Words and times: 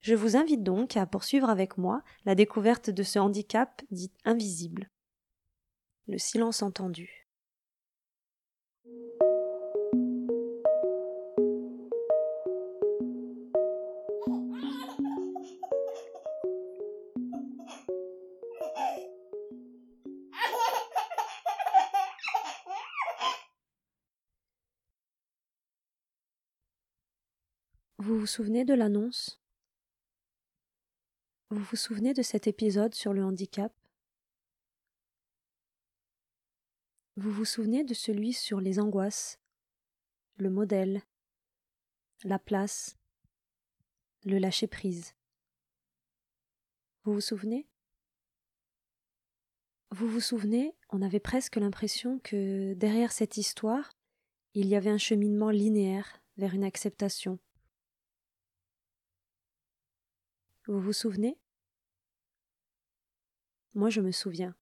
Je 0.00 0.14
vous 0.14 0.34
invite 0.34 0.62
donc 0.62 0.96
à 0.96 1.04
poursuivre 1.04 1.50
avec 1.50 1.76
moi 1.76 2.02
la 2.24 2.34
découverte 2.34 2.88
de 2.88 3.02
ce 3.02 3.18
handicap 3.18 3.82
dit 3.90 4.10
invisible. 4.24 4.90
Le 6.08 6.16
silence 6.16 6.62
entendu. 6.62 7.28
Vous 27.98 28.18
vous 28.18 28.26
souvenez 28.26 28.64
de 28.64 28.72
l'annonce? 28.72 29.39
Vous 31.50 31.64
vous 31.64 31.76
souvenez 31.76 32.14
de 32.14 32.22
cet 32.22 32.46
épisode 32.46 32.94
sur 32.94 33.12
le 33.12 33.24
handicap? 33.24 33.72
Vous 37.16 37.32
vous 37.32 37.44
souvenez 37.44 37.82
de 37.82 37.92
celui 37.92 38.32
sur 38.32 38.60
les 38.60 38.78
angoisses, 38.78 39.40
le 40.36 40.48
modèle, 40.48 41.02
la 42.22 42.38
place, 42.38 42.96
le 44.24 44.38
lâcher-prise 44.38 45.14
Vous 47.02 47.14
vous 47.14 47.20
souvenez? 47.20 47.66
Vous 49.90 50.06
vous 50.06 50.20
souvenez, 50.20 50.76
on 50.90 51.02
avait 51.02 51.18
presque 51.18 51.56
l'impression 51.56 52.20
que 52.20 52.74
derrière 52.74 53.10
cette 53.10 53.36
histoire, 53.36 53.90
il 54.54 54.68
y 54.68 54.76
avait 54.76 54.90
un 54.90 54.98
cheminement 54.98 55.50
linéaire 55.50 56.22
vers 56.36 56.54
une 56.54 56.64
acceptation 56.64 57.40
Vous 60.70 60.78
vous 60.78 60.92
souvenez? 60.92 61.36
Moi 63.74 63.90
je 63.90 64.00
me 64.00 64.12
souviens. 64.12 64.54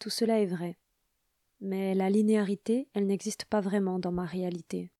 Tout 0.00 0.10
cela 0.10 0.40
est 0.40 0.46
vrai. 0.46 0.76
Mais 1.60 1.94
la 1.94 2.10
linéarité, 2.10 2.88
elle 2.92 3.06
n'existe 3.06 3.44
pas 3.44 3.60
vraiment 3.60 4.00
dans 4.00 4.10
ma 4.10 4.24
réalité. 4.24 4.90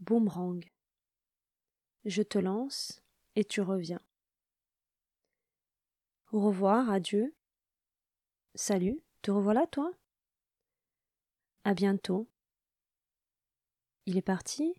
Boomerang. 0.00 0.68
Je 2.04 2.24
te 2.24 2.36
lance 2.36 3.00
et 3.36 3.44
tu 3.44 3.60
reviens. 3.60 4.00
Au 6.32 6.40
revoir, 6.40 6.90
adieu. 6.90 7.32
Salut, 8.56 9.00
te 9.22 9.30
revoilà 9.30 9.68
toi? 9.68 9.92
À 11.62 11.74
bientôt. 11.74 12.26
Il 14.06 14.16
est 14.16 14.20
parti? 14.20 14.74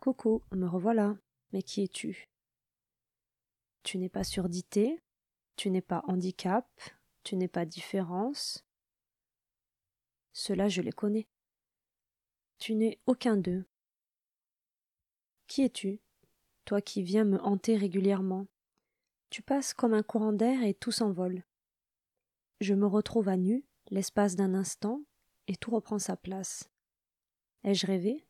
Coucou, 0.00 0.42
me 0.52 0.66
revoilà. 0.66 1.16
Mais 1.54 1.62
qui 1.62 1.84
es-tu? 1.84 2.28
Tu 3.82 3.98
n'es 3.98 4.08
pas 4.08 4.24
surdité, 4.24 5.02
tu 5.56 5.70
n'es 5.70 5.82
pas 5.82 6.02
handicap, 6.06 6.68
tu 7.24 7.36
n'es 7.36 7.48
pas 7.48 7.64
différence. 7.64 8.64
Cela 10.32 10.68
je 10.68 10.82
les 10.82 10.92
connais. 10.92 11.28
Tu 12.58 12.74
n'es 12.74 13.00
aucun 13.06 13.36
d'eux. 13.36 13.64
Qui 15.46 15.62
es-tu, 15.62 16.00
toi 16.64 16.80
qui 16.80 17.02
viens 17.02 17.24
me 17.24 17.40
hanter 17.42 17.76
régulièrement 17.76 18.46
Tu 19.30 19.42
passes 19.42 19.74
comme 19.74 19.94
un 19.94 20.02
courant 20.02 20.32
d'air 20.32 20.62
et 20.62 20.74
tout 20.74 20.92
s'envole. 20.92 21.44
Je 22.60 22.74
me 22.74 22.86
retrouve 22.86 23.28
à 23.28 23.36
nu, 23.36 23.64
l'espace 23.90 24.36
d'un 24.36 24.54
instant, 24.54 25.02
et 25.48 25.56
tout 25.56 25.72
reprend 25.72 25.98
sa 25.98 26.16
place. 26.16 26.70
Ai-je 27.64 27.86
rêvé? 27.86 28.24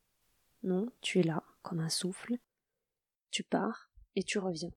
Non, 0.63 0.89
tu 1.01 1.21
es 1.21 1.23
là, 1.23 1.43
comme 1.63 1.81
un 1.81 1.89
souffle. 1.89 2.39
Tu 3.31 3.43
pars 3.43 3.91
et 4.17 4.23
tu 4.23 4.39
reviens. 4.39 4.73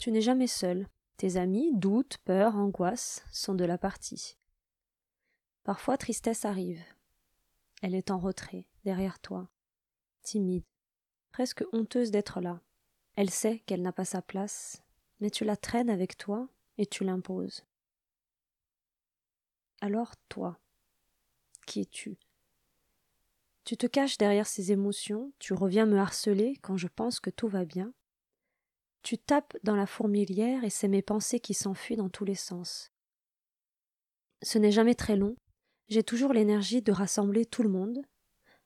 Tu 0.00 0.10
n'es 0.10 0.22
jamais 0.22 0.46
seul. 0.46 0.88
Tes 1.18 1.36
amis, 1.36 1.72
doutes, 1.74 2.16
peurs, 2.24 2.56
angoisses, 2.56 3.22
sont 3.30 3.54
de 3.54 3.66
la 3.66 3.76
partie. 3.76 4.38
Parfois 5.62 5.98
tristesse 5.98 6.46
arrive. 6.46 6.82
Elle 7.82 7.94
est 7.94 8.10
en 8.10 8.18
retrait, 8.18 8.66
derrière 8.84 9.18
toi, 9.18 9.50
timide, 10.22 10.64
presque 11.32 11.62
honteuse 11.72 12.10
d'être 12.10 12.40
là. 12.40 12.62
Elle 13.14 13.28
sait 13.28 13.58
qu'elle 13.66 13.82
n'a 13.82 13.92
pas 13.92 14.06
sa 14.06 14.22
place, 14.22 14.82
mais 15.20 15.28
tu 15.28 15.44
la 15.44 15.58
traînes 15.58 15.90
avec 15.90 16.16
toi 16.16 16.48
et 16.78 16.86
tu 16.86 17.04
l'imposes. 17.04 17.66
Alors 19.82 20.16
toi, 20.30 20.58
qui 21.66 21.82
es-tu? 21.82 22.16
Tu 23.64 23.76
te 23.76 23.86
caches 23.86 24.16
derrière 24.16 24.46
ces 24.46 24.72
émotions, 24.72 25.30
tu 25.38 25.52
reviens 25.52 25.84
me 25.84 25.98
harceler 25.98 26.56
quand 26.62 26.78
je 26.78 26.88
pense 26.88 27.20
que 27.20 27.28
tout 27.28 27.48
va 27.48 27.66
bien, 27.66 27.92
tu 29.02 29.18
tapes 29.18 29.56
dans 29.62 29.76
la 29.76 29.86
fourmilière 29.86 30.64
et 30.64 30.70
c'est 30.70 30.88
mes 30.88 31.02
pensées 31.02 31.40
qui 31.40 31.54
s'enfuient 31.54 31.96
dans 31.96 32.08
tous 32.08 32.24
les 32.24 32.34
sens. 32.34 32.92
Ce 34.42 34.58
n'est 34.58 34.72
jamais 34.72 34.94
très 34.94 35.16
long, 35.16 35.36
j'ai 35.88 36.02
toujours 36.02 36.32
l'énergie 36.32 36.82
de 36.82 36.92
rassembler 36.92 37.44
tout 37.44 37.62
le 37.62 37.68
monde. 37.68 38.00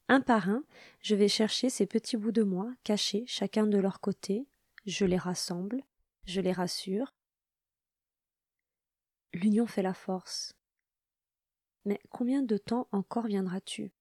Un 0.09 0.21
par 0.21 0.51
un, 0.51 0.63
je 1.01 1.15
vais 1.15 1.29
chercher 1.29 1.71
ces 1.71 1.87
petits 1.87 2.17
bouts 2.17 2.33
de 2.33 2.43
moi, 2.43 2.71
cachés 2.85 3.25
chacun 3.27 3.67
de 3.67 3.79
leur 3.79 4.01
côté, 4.01 4.47
je 4.85 5.07
les 5.07 5.17
rassemble, 5.17 5.83
je 6.27 6.41
les 6.41 6.53
rassure. 6.53 7.15
L'union 9.33 9.67
fait 9.67 9.83
la 9.83 9.95
force. 9.95 10.55
Mais 11.87 12.01
combien 12.11 12.43
de 12.43 12.57
temps 12.57 12.89
encore 12.93 13.27
viendras-tu? 13.27 13.93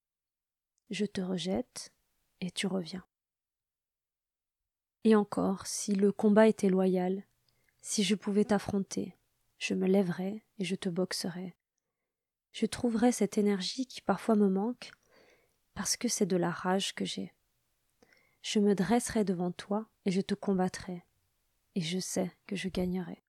Je 0.90 1.06
te 1.06 1.22
rejette 1.22 1.92
et 2.42 2.52
tu 2.52 2.68
reviens. 2.68 3.06
Et 5.06 5.16
encore, 5.16 5.68
si 5.68 5.96
le 5.96 6.12
combat 6.12 6.48
était 6.48 6.70
loyal, 6.70 7.24
si 7.82 8.04
je 8.04 8.16
pouvais 8.16 8.46
t'affronter, 8.46 9.18
je 9.58 9.74
me 9.74 9.86
lèverais 9.86 10.44
et 10.60 10.64
je 10.64 10.76
te 10.76 10.88
boxerais. 10.88 11.56
Je 12.54 12.66
trouverais 12.66 13.12
cette 13.12 13.38
énergie 13.38 13.86
qui 13.86 14.00
parfois 14.02 14.36
me 14.36 14.48
manque, 14.48 14.92
parce 15.74 15.98
que 15.98 16.08
c'est 16.08 16.26
de 16.26 16.38
la 16.38 16.52
rage 16.52 16.96
que 16.96 17.04
j'ai. 17.04 17.34
Je 18.42 18.60
me 18.60 18.76
dresserai 18.76 19.26
devant 19.26 19.52
toi 19.52 19.90
et 20.06 20.12
je 20.12 20.22
te 20.22 20.36
combattrai, 20.36 21.04
et 21.76 21.82
je 21.82 22.00
sais 22.00 22.32
que 22.48 22.56
je 22.56 22.70
gagnerai. 22.70 23.24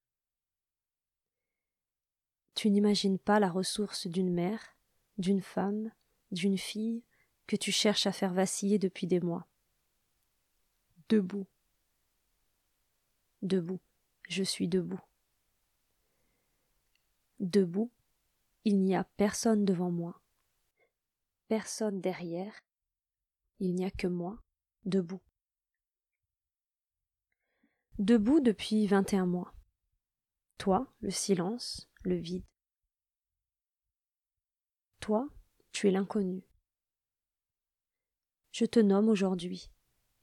Tu 2.54 2.70
n'imagines 2.70 3.18
pas 3.18 3.40
la 3.40 3.50
ressource 3.50 4.06
d'une 4.06 4.32
mère, 4.32 4.76
d'une 5.18 5.42
femme, 5.42 5.90
d'une 6.30 6.58
fille 6.58 7.02
que 7.46 7.56
tu 7.56 7.72
cherches 7.72 8.06
à 8.06 8.12
faire 8.12 8.32
vaciller 8.32 8.78
depuis 8.78 9.06
des 9.06 9.20
mois. 9.20 9.46
Debout, 11.08 11.46
Debout, 13.44 13.80
je 14.26 14.42
suis 14.42 14.68
debout. 14.68 15.02
Debout, 17.40 17.92
il 18.64 18.80
n'y 18.80 18.96
a 18.96 19.04
personne 19.04 19.66
devant 19.66 19.90
moi, 19.90 20.22
personne 21.46 22.00
derrière, 22.00 22.54
il 23.60 23.74
n'y 23.74 23.84
a 23.84 23.90
que 23.90 24.06
moi, 24.06 24.42
debout. 24.86 25.20
Debout 27.98 28.40
depuis 28.40 28.86
vingt 28.86 29.12
et 29.12 29.18
un 29.18 29.26
mois. 29.26 29.52
Toi, 30.56 30.90
le 31.00 31.10
silence, 31.10 31.90
le 32.02 32.14
vide. 32.14 32.46
Toi, 35.00 35.28
tu 35.70 35.86
es 35.86 35.90
l'inconnu. 35.90 36.42
Je 38.52 38.64
te 38.64 38.80
nomme 38.80 39.10
aujourd'hui, 39.10 39.70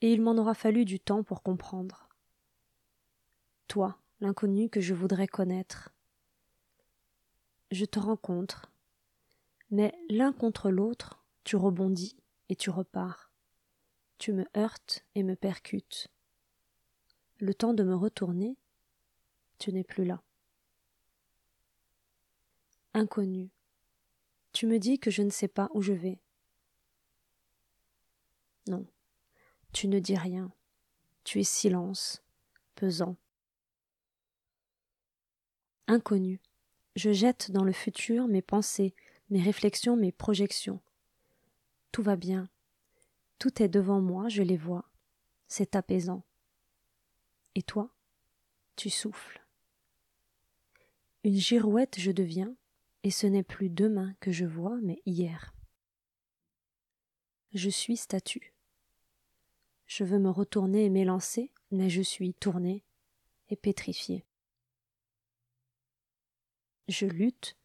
et 0.01 0.11
il 0.11 0.23
m'en 0.23 0.39
aura 0.39 0.55
fallu 0.55 0.85
du 0.85 0.99
temps 0.99 1.23
pour 1.23 1.43
comprendre 1.43 2.10
toi, 3.71 3.97
l'inconnu 4.19 4.69
que 4.69 4.81
je 4.81 4.93
voudrais 4.93 5.29
connaître. 5.29 5.93
Je 7.71 7.85
te 7.85 7.99
rencontre, 7.99 8.69
mais 9.69 9.97
l'un 10.09 10.33
contre 10.33 10.69
l'autre, 10.69 11.23
tu 11.45 11.55
rebondis 11.55 12.17
et 12.49 12.57
tu 12.57 12.69
repars. 12.69 13.31
Tu 14.17 14.33
me 14.33 14.43
heurtes 14.57 15.05
et 15.15 15.23
me 15.23 15.37
percutes. 15.37 16.09
Le 17.39 17.53
temps 17.53 17.73
de 17.73 17.85
me 17.85 17.95
retourner, 17.95 18.57
tu 19.57 19.71
n'es 19.71 19.85
plus 19.85 20.03
là. 20.03 20.21
Inconnu, 22.93 23.51
tu 24.51 24.67
me 24.67 24.79
dis 24.79 24.99
que 24.99 25.11
je 25.11 25.21
ne 25.21 25.29
sais 25.29 25.47
pas 25.47 25.69
où 25.73 25.81
je 25.81 25.93
vais. 25.93 26.19
Non, 28.67 28.85
tu 29.71 29.87
ne 29.87 29.99
dis 29.99 30.17
rien, 30.17 30.51
tu 31.23 31.39
es 31.39 31.45
silence, 31.45 32.21
pesant. 32.75 33.15
Inconnu, 35.91 36.39
je 36.95 37.11
jette 37.11 37.51
dans 37.51 37.65
le 37.65 37.73
futur 37.73 38.29
mes 38.29 38.41
pensées, 38.41 38.95
mes 39.29 39.41
réflexions, 39.41 39.97
mes 39.97 40.13
projections. 40.13 40.79
Tout 41.91 42.01
va 42.01 42.15
bien. 42.15 42.47
Tout 43.39 43.61
est 43.61 43.67
devant 43.67 43.99
moi, 43.99 44.29
je 44.29 44.41
les 44.41 44.55
vois. 44.55 44.85
C'est 45.49 45.75
apaisant. 45.75 46.23
Et 47.55 47.61
toi, 47.61 47.89
tu 48.77 48.89
souffles. 48.89 49.45
Une 51.25 51.35
girouette 51.35 51.99
je 51.99 52.11
deviens, 52.11 52.55
et 53.03 53.11
ce 53.11 53.27
n'est 53.27 53.43
plus 53.43 53.69
demain 53.69 54.15
que 54.21 54.31
je 54.31 54.45
vois, 54.45 54.77
mais 54.81 55.01
hier. 55.05 55.53
Je 57.53 57.69
suis 57.69 57.97
statue. 57.97 58.53
Je 59.87 60.05
veux 60.05 60.19
me 60.19 60.29
retourner 60.29 60.85
et 60.85 60.89
m'élancer, 60.89 61.51
mais 61.69 61.89
je 61.89 62.01
suis 62.01 62.33
tournée 62.33 62.81
et 63.49 63.57
pétrifiée. 63.57 64.23
Je 66.91 67.05
lutte, 67.05 67.55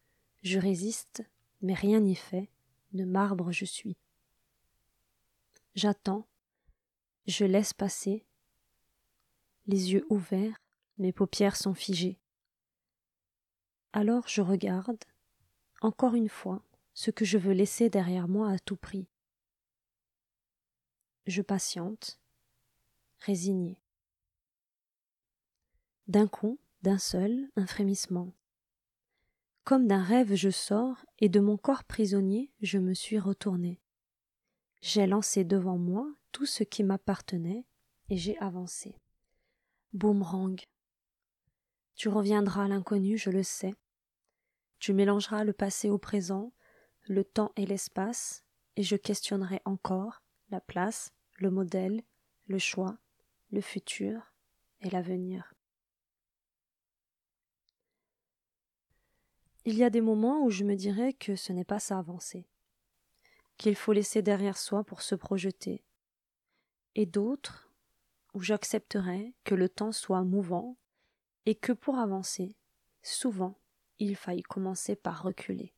je 0.41 0.57
résiste, 0.57 1.21
mais 1.61 1.73
rien 1.73 1.99
n'y 1.99 2.15
fait, 2.15 2.49
de 2.93 3.03
marbre 3.03 3.51
je 3.51 3.65
suis. 3.65 3.97
J'attends, 5.75 6.25
je 7.25 7.43
laisse 7.43 7.73
passer, 7.73 8.25
les 9.65 9.91
yeux 9.91 10.05
ouverts, 10.09 10.57
mes 10.97 11.11
paupières 11.11 11.57
sont 11.57 11.73
figées. 11.73 12.17
Alors 13.91 14.29
je 14.29 14.41
regarde, 14.41 15.03
encore 15.81 16.15
une 16.15 16.29
fois, 16.29 16.63
ce 16.93 17.11
que 17.11 17.25
je 17.25 17.37
veux 17.37 17.51
laisser 17.51 17.89
derrière 17.89 18.29
moi 18.29 18.49
à 18.49 18.59
tout 18.59 18.77
prix. 18.77 19.09
Je 21.25 21.41
patiente, 21.41 22.17
résigné. 23.19 23.77
D'un 26.07 26.29
coup, 26.29 26.57
d'un 26.81 26.97
seul, 26.97 27.49
un 27.57 27.67
frémissement. 27.67 28.31
Comme 29.67 29.85
d'un 29.85 30.01
rêve 30.01 30.33
je 30.33 30.49
sors, 30.49 31.05
et 31.19 31.27
de 31.27 31.41
mon 31.41 31.57
corps 31.57 31.83
prisonnier 31.83 32.53
je 32.61 32.77
me 32.77 32.93
suis 32.93 33.19
retourné. 33.19 33.81
J'ai 34.79 35.05
lancé 35.05 35.43
devant 35.43 35.77
moi 35.77 36.09
tout 36.31 36.45
ce 36.45 36.63
qui 36.63 36.85
m'appartenait, 36.85 37.65
et 38.07 38.15
j'ai 38.15 38.37
avancé. 38.37 38.95
Boomerang. 39.91 40.57
Tu 41.95 42.07
reviendras 42.07 42.63
à 42.63 42.67
l'inconnu, 42.69 43.17
je 43.17 43.29
le 43.29 43.43
sais. 43.43 43.75
Tu 44.79 44.93
mélangeras 44.93 45.43
le 45.43 45.51
passé 45.51 45.89
au 45.89 45.97
présent, 45.97 46.53
le 47.01 47.25
temps 47.25 47.51
et 47.57 47.65
l'espace, 47.65 48.45
et 48.77 48.83
je 48.83 48.95
questionnerai 48.95 49.59
encore 49.65 50.23
la 50.49 50.61
place, 50.61 51.11
le 51.39 51.51
modèle, 51.51 52.03
le 52.45 52.57
choix, 52.57 52.99
le 53.51 53.59
futur 53.59 54.33
et 54.79 54.89
l'avenir. 54.89 55.56
Il 59.69 59.75
y 59.75 59.83
a 59.83 59.89
des 59.89 59.99
moments 59.99 60.45
où 60.45 60.49
je 60.49 60.63
me 60.63 60.75
dirais 60.75 61.11
que 61.11 61.35
ce 61.35 61.51
n'est 61.51 61.65
pas 61.65 61.79
ça 61.81 61.99
avancer, 61.99 62.47
qu'il 63.57 63.75
faut 63.75 63.91
laisser 63.91 64.21
derrière 64.21 64.57
soi 64.57 64.85
pour 64.85 65.01
se 65.01 65.13
projeter, 65.13 65.83
et 66.95 67.05
d'autres 67.05 67.69
où 68.33 68.39
j'accepterai 68.41 69.33
que 69.43 69.55
le 69.55 69.67
temps 69.67 69.91
soit 69.91 70.23
mouvant 70.23 70.77
et 71.45 71.53
que 71.53 71.73
pour 71.73 71.97
avancer, 71.97 72.55
souvent, 73.01 73.59
il 73.99 74.15
faille 74.15 74.41
commencer 74.41 74.95
par 74.95 75.21
reculer. 75.21 75.73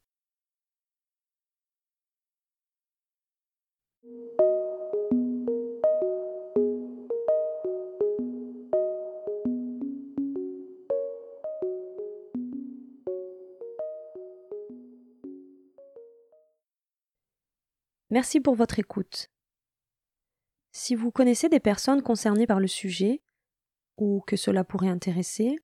Merci 18.11 18.39
pour 18.39 18.55
votre 18.55 18.79
écoute. 18.79 19.29
Si 20.71 20.95
vous 20.95 21.11
connaissez 21.11 21.47
des 21.47 21.59
personnes 21.59 22.01
concernées 22.01 22.47
par 22.47 22.59
le 22.59 22.67
sujet, 22.67 23.21
ou 23.97 24.21
que 24.25 24.35
cela 24.35 24.63
pourrait 24.63 24.89
intéresser, 24.89 25.57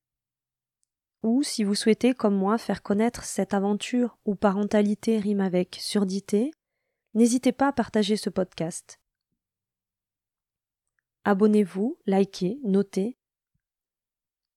ou 1.23 1.41
si 1.41 1.63
vous 1.63 1.73
souhaitez, 1.73 2.13
comme 2.13 2.35
moi, 2.35 2.59
faire 2.59 2.83
connaître 2.83 3.23
cette 3.23 3.55
aventure 3.55 4.19
où 4.25 4.35
parentalité 4.35 5.17
rime 5.17 5.41
avec 5.41 5.77
surdité, 5.81 6.51
n'hésitez 7.15 7.51
pas 7.51 7.69
à 7.69 7.73
partager 7.73 8.15
ce 8.15 8.29
podcast. 8.29 8.99
Abonnez-vous, 11.23 11.97
likez, 12.05 12.59
notez. 12.63 13.17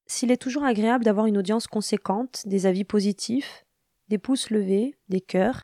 S'il 0.07 0.31
est 0.31 0.37
toujours 0.37 0.65
agréable 0.65 1.05
d'avoir 1.05 1.25
une 1.25 1.39
audience 1.39 1.67
conséquente, 1.67 2.47
des 2.47 2.67
avis 2.67 2.85
positifs, 2.85 3.65
des 4.09 4.19
pouces 4.19 4.51
levés, 4.51 4.95
des 5.09 5.23
cœurs, 5.23 5.63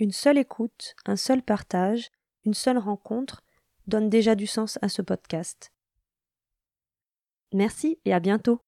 une 0.00 0.12
seule 0.12 0.38
écoute, 0.38 0.96
un 1.04 1.16
seul 1.16 1.42
partage, 1.42 2.10
une 2.46 2.54
seule 2.54 2.78
rencontre 2.78 3.42
donne 3.86 4.08
déjà 4.08 4.34
du 4.34 4.46
sens 4.46 4.78
à 4.80 4.88
ce 4.88 5.02
podcast. 5.02 5.72
Merci 7.52 7.98
et 8.06 8.14
à 8.14 8.20
bientôt. 8.20 8.62